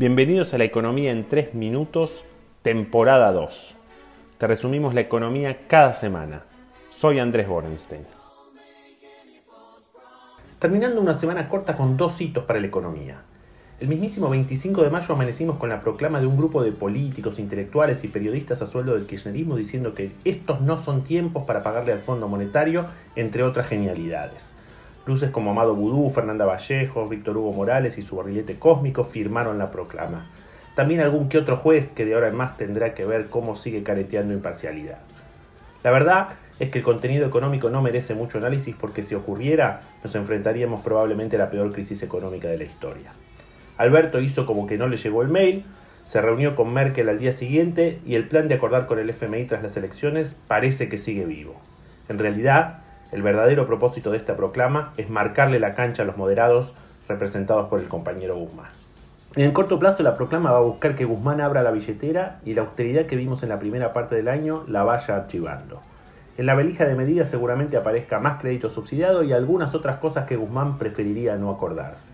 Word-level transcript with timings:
Bienvenidos 0.00 0.54
a 0.54 0.56
la 0.56 0.64
economía 0.64 1.12
en 1.12 1.28
3 1.28 1.52
minutos, 1.52 2.24
temporada 2.62 3.32
2. 3.32 3.74
Te 4.38 4.46
resumimos 4.46 4.94
la 4.94 5.02
economía 5.02 5.66
cada 5.66 5.92
semana. 5.92 6.44
Soy 6.88 7.18
Andrés 7.18 7.46
Borenstein. 7.46 8.06
Terminando 10.58 11.02
una 11.02 11.12
semana 11.12 11.46
corta 11.50 11.76
con 11.76 11.98
dos 11.98 12.18
hitos 12.18 12.44
para 12.44 12.60
la 12.60 12.66
economía. 12.66 13.20
El 13.78 13.88
mismísimo 13.88 14.30
25 14.30 14.82
de 14.82 14.88
mayo 14.88 15.14
amanecimos 15.14 15.58
con 15.58 15.68
la 15.68 15.82
proclama 15.82 16.18
de 16.18 16.26
un 16.26 16.38
grupo 16.38 16.62
de 16.62 16.72
políticos, 16.72 17.38
intelectuales 17.38 18.02
y 18.02 18.08
periodistas 18.08 18.62
a 18.62 18.66
sueldo 18.66 18.94
del 18.94 19.06
kirchnerismo 19.06 19.54
diciendo 19.54 19.92
que 19.92 20.12
estos 20.24 20.62
no 20.62 20.78
son 20.78 21.04
tiempos 21.04 21.42
para 21.42 21.62
pagarle 21.62 21.92
al 21.92 22.00
Fondo 22.00 22.26
Monetario, 22.26 22.86
entre 23.16 23.42
otras 23.42 23.66
genialidades. 23.66 24.54
Luces 25.06 25.30
como 25.30 25.50
Amado 25.50 25.74
Vudú, 25.74 26.10
Fernanda 26.10 26.44
Vallejo, 26.44 27.08
Víctor 27.08 27.36
Hugo 27.36 27.52
Morales 27.52 27.96
y 27.98 28.02
su 28.02 28.16
barrilete 28.16 28.58
cósmico 28.58 29.04
firmaron 29.04 29.58
la 29.58 29.70
proclama. 29.70 30.26
También 30.74 31.00
algún 31.00 31.28
que 31.28 31.38
otro 31.38 31.56
juez 31.56 31.90
que 31.90 32.04
de 32.04 32.14
ahora 32.14 32.28
en 32.28 32.36
más 32.36 32.56
tendrá 32.56 32.94
que 32.94 33.04
ver 33.04 33.26
cómo 33.26 33.56
sigue 33.56 33.82
careteando 33.82 34.34
imparcialidad. 34.34 34.98
La 35.82 35.90
verdad 35.90 36.28
es 36.58 36.70
que 36.70 36.78
el 36.78 36.84
contenido 36.84 37.26
económico 37.26 37.70
no 37.70 37.80
merece 37.80 38.14
mucho 38.14 38.38
análisis 38.38 38.76
porque 38.78 39.02
si 39.02 39.14
ocurriera 39.14 39.80
nos 40.04 40.14
enfrentaríamos 40.14 40.82
probablemente 40.82 41.36
a 41.36 41.38
la 41.38 41.50
peor 41.50 41.72
crisis 41.72 42.02
económica 42.02 42.48
de 42.48 42.58
la 42.58 42.64
historia. 42.64 43.12
Alberto 43.78 44.20
hizo 44.20 44.44
como 44.44 44.66
que 44.66 44.76
no 44.76 44.86
le 44.86 44.98
llegó 44.98 45.22
el 45.22 45.28
mail, 45.28 45.64
se 46.04 46.20
reunió 46.20 46.54
con 46.54 46.72
Merkel 46.72 47.08
al 47.08 47.18
día 47.18 47.32
siguiente 47.32 47.98
y 48.04 48.14
el 48.14 48.28
plan 48.28 48.48
de 48.48 48.54
acordar 48.54 48.86
con 48.86 48.98
el 48.98 49.08
FMI 49.08 49.46
tras 49.46 49.62
las 49.62 49.76
elecciones 49.76 50.36
parece 50.48 50.88
que 50.90 50.98
sigue 50.98 51.24
vivo. 51.24 51.58
En 52.10 52.18
realidad, 52.18 52.82
el 53.12 53.22
verdadero 53.22 53.66
propósito 53.66 54.10
de 54.10 54.16
esta 54.16 54.36
proclama 54.36 54.92
es 54.96 55.10
marcarle 55.10 55.58
la 55.58 55.74
cancha 55.74 56.02
a 56.02 56.06
los 56.06 56.16
moderados 56.16 56.74
representados 57.08 57.68
por 57.68 57.80
el 57.80 57.88
compañero 57.88 58.36
Guzmán. 58.36 58.70
En 59.36 59.44
el 59.44 59.52
corto 59.52 59.78
plazo 59.78 60.02
la 60.02 60.16
proclama 60.16 60.50
va 60.50 60.58
a 60.58 60.62
buscar 60.62 60.96
que 60.96 61.04
Guzmán 61.04 61.40
abra 61.40 61.62
la 61.62 61.70
billetera 61.70 62.40
y 62.44 62.54
la 62.54 62.62
austeridad 62.62 63.06
que 63.06 63.16
vimos 63.16 63.42
en 63.42 63.48
la 63.48 63.58
primera 63.58 63.92
parte 63.92 64.16
del 64.16 64.28
año 64.28 64.64
la 64.66 64.82
vaya 64.82 65.16
archivando. 65.16 65.80
En 66.36 66.46
la 66.46 66.54
valija 66.54 66.84
de 66.84 66.94
medidas 66.94 67.28
seguramente 67.28 67.76
aparezca 67.76 68.18
más 68.18 68.40
crédito 68.40 68.68
subsidiado 68.68 69.22
y 69.22 69.32
algunas 69.32 69.74
otras 69.74 69.98
cosas 69.98 70.26
que 70.26 70.36
Guzmán 70.36 70.78
preferiría 70.78 71.36
no 71.36 71.50
acordarse. 71.50 72.12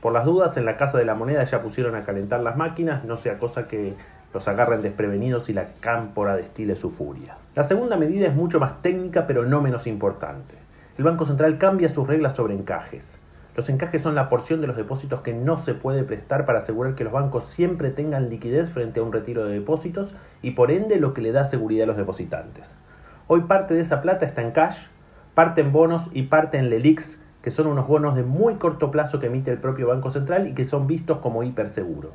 Por 0.00 0.12
las 0.12 0.24
dudas, 0.24 0.56
en 0.56 0.64
la 0.64 0.76
Casa 0.76 0.96
de 0.96 1.04
la 1.04 1.14
Moneda 1.14 1.42
ya 1.42 1.60
pusieron 1.60 1.96
a 1.96 2.04
calentar 2.04 2.40
las 2.40 2.56
máquinas, 2.56 3.04
no 3.04 3.16
sea 3.16 3.38
cosa 3.38 3.66
que 3.66 3.94
los 4.32 4.48
agarren 4.48 4.82
desprevenidos 4.82 5.48
y 5.48 5.52
la 5.52 5.68
cámpora 5.80 6.36
destile 6.36 6.76
su 6.76 6.90
furia. 6.90 7.36
La 7.54 7.62
segunda 7.62 7.96
medida 7.96 8.28
es 8.28 8.34
mucho 8.34 8.60
más 8.60 8.82
técnica 8.82 9.26
pero 9.26 9.44
no 9.44 9.62
menos 9.62 9.86
importante. 9.86 10.54
El 10.96 11.04
Banco 11.04 11.24
Central 11.24 11.58
cambia 11.58 11.88
sus 11.88 12.06
reglas 12.06 12.36
sobre 12.36 12.54
encajes. 12.54 13.18
Los 13.58 13.68
encajes 13.68 14.02
son 14.02 14.14
la 14.14 14.28
porción 14.28 14.60
de 14.60 14.66
los 14.66 14.76
depósitos 14.76 15.22
que 15.22 15.32
no 15.32 15.56
se 15.58 15.74
puede 15.74 16.04
prestar 16.04 16.44
para 16.44 16.58
asegurar 16.58 16.94
que 16.94 17.04
los 17.04 17.12
bancos 17.12 17.44
siempre 17.44 17.90
tengan 17.90 18.28
liquidez 18.28 18.70
frente 18.70 19.00
a 19.00 19.02
un 19.02 19.12
retiro 19.12 19.44
de 19.44 19.54
depósitos 19.54 20.14
y 20.42 20.52
por 20.52 20.70
ende 20.70 21.00
lo 21.00 21.14
que 21.14 21.22
le 21.22 21.32
da 21.32 21.42
seguridad 21.42 21.84
a 21.84 21.86
los 21.88 21.96
depositantes. 21.96 22.76
Hoy 23.26 23.42
parte 23.42 23.74
de 23.74 23.80
esa 23.80 24.00
plata 24.00 24.26
está 24.26 24.42
en 24.42 24.52
cash, 24.52 24.86
parte 25.34 25.60
en 25.60 25.72
bonos 25.72 26.08
y 26.12 26.22
parte 26.24 26.58
en 26.58 26.70
LELIX, 26.70 27.20
que 27.42 27.50
son 27.50 27.66
unos 27.66 27.88
bonos 27.88 28.14
de 28.14 28.22
muy 28.22 28.54
corto 28.56 28.90
plazo 28.90 29.18
que 29.18 29.26
emite 29.26 29.50
el 29.50 29.58
propio 29.58 29.88
Banco 29.88 30.10
Central 30.10 30.46
y 30.46 30.54
que 30.54 30.64
son 30.64 30.86
vistos 30.86 31.18
como 31.18 31.42
hiperseguros. 31.42 32.12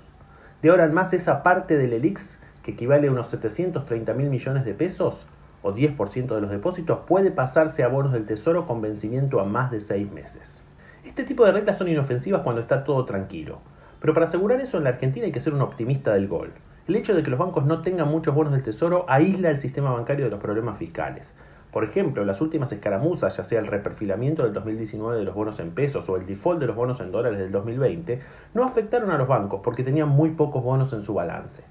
De 0.64 0.70
ahora 0.70 0.86
en 0.86 0.94
más, 0.94 1.12
esa 1.14 1.44
parte 1.44 1.76
del 1.76 1.92
ELIX, 1.92 2.40
que 2.64 2.72
equivale 2.72 3.10
a 3.10 3.12
unos 3.12 3.28
730 3.28 4.14
mil 4.14 4.30
millones 4.30 4.64
de 4.64 4.74
pesos, 4.74 5.28
o 5.62 5.74
10% 5.74 6.34
de 6.34 6.40
los 6.40 6.50
depósitos, 6.50 7.00
puede 7.06 7.32
pasarse 7.32 7.84
a 7.84 7.90
bonos 7.90 8.14
del 8.14 8.26
Tesoro 8.26 8.66
con 8.66 8.82
vencimiento 8.82 9.42
a 9.42 9.44
más 9.44 9.72
de 9.72 9.82
6 9.82 10.10
meses. 10.14 10.64
Este 11.04 11.26
tipo 11.26 11.44
de 11.44 11.52
reglas 11.52 11.78
son 11.78 11.90
inofensivas 11.90 12.44
cuando 12.44 12.62
está 12.62 12.86
todo 12.86 13.04
tranquilo, 13.04 13.60
pero 14.00 14.14
para 14.14 14.26
asegurar 14.26 14.62
eso 14.62 14.78
en 14.78 14.86
la 14.86 14.92
Argentina 14.92 15.26
hay 15.26 15.34
que 15.34 15.42
ser 15.42 15.54
un 15.54 15.62
optimista 15.62 16.14
del 16.14 16.30
gol. 16.30 16.54
El 16.88 16.96
hecho 16.96 17.14
de 17.14 17.24
que 17.24 17.30
los 17.30 17.40
bancos 17.40 17.66
no 17.66 17.82
tengan 17.82 18.08
muchos 18.08 18.34
bonos 18.34 18.54
del 18.54 18.64
Tesoro 18.64 19.06
aísla 19.10 19.50
el 19.50 19.60
sistema 19.60 19.92
bancario 19.92 20.24
de 20.24 20.32
los 20.32 20.40
problemas 20.40 20.78
fiscales. 20.78 21.36
Por 21.74 21.84
ejemplo, 21.84 22.24
las 22.24 22.40
últimas 22.40 22.72
escaramuzas, 22.72 23.36
ya 23.36 23.44
sea 23.44 23.60
el 23.60 23.66
reperfilamiento 23.66 24.44
del 24.44 24.54
2019 24.54 25.18
de 25.18 25.24
los 25.26 25.34
bonos 25.34 25.60
en 25.60 25.72
pesos 25.72 26.08
o 26.08 26.16
el 26.18 26.28
default 26.28 26.60
de 26.60 26.68
los 26.68 26.76
bonos 26.76 27.00
en 27.00 27.12
dólares 27.12 27.40
del 27.40 27.52
2020, 27.52 28.20
no 28.54 28.64
afectaron 28.64 29.10
a 29.10 29.18
los 29.18 29.28
bancos 29.28 29.62
porque 29.64 29.84
tenían 29.84 30.08
muy 30.08 30.30
pocos 30.30 30.64
bonos 30.64 30.94
en 30.94 31.02
su 31.02 31.16
balance. 31.16 31.64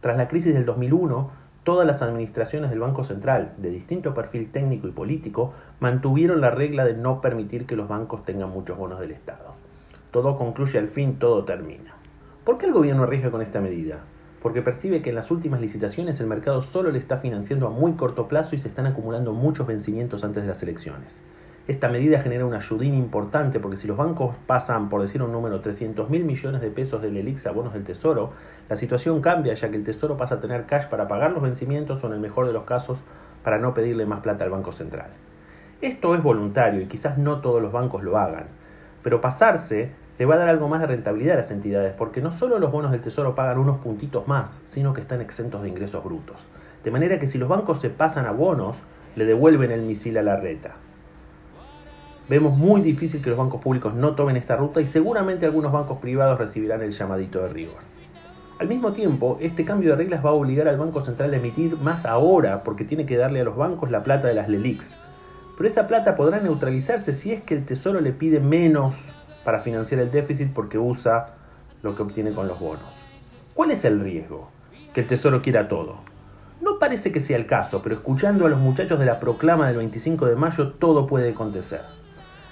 Tras 0.00 0.16
la 0.16 0.28
crisis 0.28 0.54
del 0.54 0.64
2001, 0.64 1.30
todas 1.62 1.86
las 1.86 2.00
administraciones 2.00 2.70
del 2.70 2.80
Banco 2.80 3.04
Central, 3.04 3.52
de 3.58 3.68
distinto 3.68 4.14
perfil 4.14 4.50
técnico 4.50 4.88
y 4.88 4.92
político, 4.92 5.52
mantuvieron 5.78 6.40
la 6.40 6.50
regla 6.50 6.86
de 6.86 6.94
no 6.94 7.20
permitir 7.20 7.66
que 7.66 7.76
los 7.76 7.86
bancos 7.86 8.22
tengan 8.22 8.48
muchos 8.48 8.78
bonos 8.78 8.98
del 8.98 9.10
Estado. 9.10 9.52
Todo 10.10 10.38
concluye 10.38 10.78
al 10.78 10.88
fin, 10.88 11.18
todo 11.18 11.44
termina. 11.44 11.94
¿Por 12.44 12.56
qué 12.56 12.64
el 12.64 12.72
gobierno 12.72 13.02
arriesga 13.02 13.30
con 13.30 13.42
esta 13.42 13.60
medida? 13.60 13.98
Porque 14.44 14.60
percibe 14.60 15.00
que 15.00 15.08
en 15.08 15.16
las 15.16 15.30
últimas 15.30 15.58
licitaciones 15.62 16.20
el 16.20 16.26
mercado 16.26 16.60
solo 16.60 16.90
le 16.90 16.98
está 16.98 17.16
financiando 17.16 17.66
a 17.66 17.70
muy 17.70 17.94
corto 17.94 18.28
plazo 18.28 18.54
y 18.54 18.58
se 18.58 18.68
están 18.68 18.84
acumulando 18.84 19.32
muchos 19.32 19.66
vencimientos 19.66 20.22
antes 20.22 20.42
de 20.42 20.50
las 20.50 20.62
elecciones. 20.62 21.22
Esta 21.66 21.88
medida 21.88 22.20
genera 22.20 22.44
un 22.44 22.52
ayudín 22.52 22.92
importante 22.92 23.58
porque 23.58 23.78
si 23.78 23.88
los 23.88 23.96
bancos 23.96 24.36
pasan, 24.46 24.90
por 24.90 25.00
decir 25.00 25.22
un 25.22 25.32
número, 25.32 25.62
300 25.62 26.10
mil 26.10 26.24
millones 26.24 26.60
de 26.60 26.70
pesos 26.70 27.00
del 27.00 27.16
ELIX 27.16 27.46
a 27.46 27.52
bonos 27.52 27.72
del 27.72 27.84
Tesoro, 27.84 28.32
la 28.68 28.76
situación 28.76 29.22
cambia 29.22 29.54
ya 29.54 29.70
que 29.70 29.76
el 29.76 29.82
Tesoro 29.82 30.18
pasa 30.18 30.34
a 30.34 30.40
tener 30.40 30.66
cash 30.66 30.88
para 30.88 31.08
pagar 31.08 31.32
los 31.32 31.42
vencimientos 31.42 32.04
o 32.04 32.08
en 32.08 32.12
el 32.12 32.20
mejor 32.20 32.46
de 32.46 32.52
los 32.52 32.64
casos 32.64 33.02
para 33.42 33.58
no 33.58 33.72
pedirle 33.72 34.04
más 34.04 34.20
plata 34.20 34.44
al 34.44 34.50
Banco 34.50 34.72
Central. 34.72 35.08
Esto 35.80 36.14
es 36.14 36.22
voluntario 36.22 36.82
y 36.82 36.86
quizás 36.86 37.16
no 37.16 37.40
todos 37.40 37.62
los 37.62 37.72
bancos 37.72 38.02
lo 38.02 38.18
hagan, 38.18 38.48
pero 39.02 39.22
pasarse 39.22 39.92
le 40.18 40.26
va 40.26 40.34
a 40.34 40.38
dar 40.38 40.48
algo 40.48 40.68
más 40.68 40.80
de 40.80 40.86
rentabilidad 40.86 41.34
a 41.34 41.38
las 41.38 41.50
entidades, 41.50 41.92
porque 41.94 42.20
no 42.20 42.30
solo 42.30 42.58
los 42.58 42.70
bonos 42.70 42.92
del 42.92 43.00
Tesoro 43.00 43.34
pagan 43.34 43.58
unos 43.58 43.78
puntitos 43.78 44.28
más, 44.28 44.60
sino 44.64 44.92
que 44.94 45.00
están 45.00 45.20
exentos 45.20 45.62
de 45.62 45.68
ingresos 45.68 46.04
brutos. 46.04 46.48
De 46.84 46.90
manera 46.90 47.18
que 47.18 47.26
si 47.26 47.38
los 47.38 47.48
bancos 47.48 47.80
se 47.80 47.90
pasan 47.90 48.26
a 48.26 48.30
bonos, 48.30 48.76
le 49.16 49.24
devuelven 49.24 49.70
el 49.70 49.82
misil 49.82 50.18
a 50.18 50.22
la 50.22 50.36
reta. 50.36 50.76
Vemos 52.28 52.56
muy 52.56 52.80
difícil 52.80 53.20
que 53.20 53.28
los 53.28 53.38
bancos 53.38 53.60
públicos 53.60 53.94
no 53.94 54.14
tomen 54.14 54.36
esta 54.36 54.56
ruta 54.56 54.80
y 54.80 54.86
seguramente 54.86 55.46
algunos 55.46 55.72
bancos 55.72 55.98
privados 55.98 56.38
recibirán 56.38 56.82
el 56.82 56.92
llamadito 56.92 57.42
de 57.42 57.48
rigor. 57.48 57.94
Al 58.58 58.68
mismo 58.68 58.92
tiempo, 58.92 59.36
este 59.40 59.64
cambio 59.64 59.90
de 59.90 59.96
reglas 59.96 60.24
va 60.24 60.30
a 60.30 60.34
obligar 60.34 60.68
al 60.68 60.78
Banco 60.78 61.00
Central 61.00 61.34
a 61.34 61.36
emitir 61.36 61.76
más 61.76 62.06
ahora 62.06 62.62
porque 62.62 62.84
tiene 62.84 63.04
que 63.04 63.16
darle 63.16 63.40
a 63.40 63.44
los 63.44 63.56
bancos 63.56 63.90
la 63.90 64.04
plata 64.04 64.28
de 64.28 64.34
las 64.34 64.48
LELIX. 64.48 64.96
Pero 65.56 65.68
esa 65.68 65.86
plata 65.86 66.14
podrá 66.14 66.40
neutralizarse 66.40 67.12
si 67.12 67.32
es 67.32 67.42
que 67.42 67.54
el 67.54 67.66
Tesoro 67.66 68.00
le 68.00 68.12
pide 68.12 68.40
menos 68.40 69.10
para 69.44 69.58
financiar 69.58 70.00
el 70.00 70.10
déficit 70.10 70.52
porque 70.52 70.78
usa 70.78 71.34
lo 71.82 71.94
que 71.94 72.02
obtiene 72.02 72.32
con 72.32 72.48
los 72.48 72.58
bonos. 72.58 72.96
¿Cuál 73.54 73.70
es 73.70 73.84
el 73.84 74.00
riesgo? 74.00 74.50
Que 74.92 75.02
el 75.02 75.06
Tesoro 75.06 75.42
quiera 75.42 75.68
todo. 75.68 75.98
No 76.60 76.78
parece 76.78 77.12
que 77.12 77.20
sea 77.20 77.36
el 77.36 77.46
caso, 77.46 77.82
pero 77.82 77.94
escuchando 77.94 78.46
a 78.46 78.48
los 78.48 78.58
muchachos 78.58 78.98
de 78.98 79.06
la 79.06 79.20
proclama 79.20 79.66
del 79.66 79.76
25 79.76 80.26
de 80.26 80.36
mayo 80.36 80.72
todo 80.72 81.06
puede 81.06 81.30
acontecer. 81.30 81.82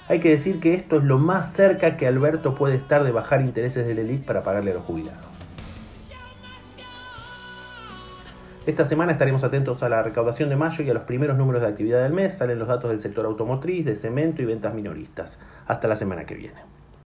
Hay 0.07 0.19
que 0.19 0.29
decir 0.29 0.59
que 0.59 0.73
esto 0.73 0.97
es 0.97 1.03
lo 1.03 1.17
más 1.17 1.53
cerca 1.53 1.97
que 1.97 2.07
Alberto 2.07 2.55
puede 2.55 2.75
estar 2.75 3.03
de 3.03 3.11
bajar 3.11 3.41
intereses 3.41 3.87
del 3.87 3.99
ELIC 3.99 4.25
para 4.25 4.43
pagarle 4.43 4.71
a 4.71 4.75
los 4.75 4.83
jubilados. 4.83 5.25
Esta 8.65 8.85
semana 8.85 9.11
estaremos 9.11 9.43
atentos 9.43 9.83
a 9.83 9.89
la 9.89 10.03
recaudación 10.03 10.49
de 10.49 10.55
mayo 10.55 10.83
y 10.83 10.89
a 10.89 10.93
los 10.93 11.03
primeros 11.03 11.37
números 11.37 11.61
de 11.61 11.67
actividad 11.67 12.03
del 12.03 12.13
mes. 12.13 12.37
Salen 12.37 12.59
los 12.59 12.69
datos 12.69 12.89
del 12.89 12.99
sector 12.99 13.25
automotriz, 13.25 13.85
de 13.85 13.95
cemento 13.95 14.41
y 14.41 14.45
ventas 14.45 14.73
minoristas. 14.73 15.39
Hasta 15.67 15.89
la 15.89 15.97
semana 15.97 16.25
que 16.25 16.35
viene. 16.35 16.72